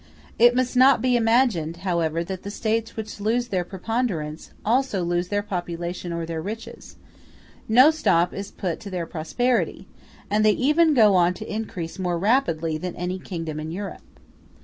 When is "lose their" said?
3.19-3.63, 5.03-5.43